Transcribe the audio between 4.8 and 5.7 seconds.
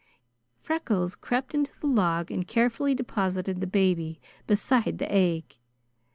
the egg.